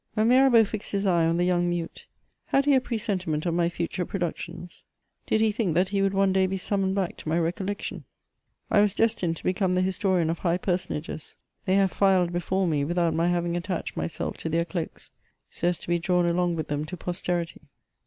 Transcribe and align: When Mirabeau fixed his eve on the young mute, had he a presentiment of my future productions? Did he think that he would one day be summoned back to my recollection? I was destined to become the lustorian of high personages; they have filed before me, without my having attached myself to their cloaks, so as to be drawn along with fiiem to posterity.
When 0.15 0.29
Mirabeau 0.29 0.65
fixed 0.65 0.93
his 0.93 1.03
eve 1.03 1.09
on 1.11 1.37
the 1.37 1.43
young 1.43 1.69
mute, 1.69 2.07
had 2.45 2.65
he 2.65 2.73
a 2.73 2.81
presentiment 2.81 3.45
of 3.45 3.53
my 3.53 3.69
future 3.69 4.03
productions? 4.03 4.81
Did 5.27 5.41
he 5.41 5.51
think 5.51 5.75
that 5.75 5.89
he 5.89 6.01
would 6.01 6.15
one 6.15 6.33
day 6.33 6.47
be 6.47 6.57
summoned 6.57 6.95
back 6.95 7.17
to 7.17 7.29
my 7.29 7.37
recollection? 7.37 8.05
I 8.71 8.81
was 8.81 8.95
destined 8.95 9.37
to 9.37 9.43
become 9.43 9.75
the 9.75 9.83
lustorian 9.83 10.31
of 10.31 10.39
high 10.39 10.57
personages; 10.57 11.37
they 11.65 11.75
have 11.75 11.91
filed 11.91 12.33
before 12.33 12.65
me, 12.65 12.83
without 12.83 13.13
my 13.13 13.27
having 13.27 13.55
attached 13.55 13.95
myself 13.95 14.37
to 14.37 14.49
their 14.49 14.65
cloaks, 14.65 15.11
so 15.51 15.67
as 15.67 15.77
to 15.77 15.87
be 15.87 15.99
drawn 15.99 16.25
along 16.25 16.55
with 16.55 16.69
fiiem 16.69 16.87
to 16.87 16.97
posterity. 16.97 17.61